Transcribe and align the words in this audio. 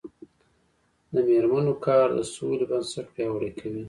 د 1.13 1.15
میرمنو 1.27 1.73
کار 1.85 2.07
د 2.17 2.21
سولې 2.33 2.65
بنسټ 2.69 3.05
پیاوړی 3.15 3.51
کوي. 3.59 3.79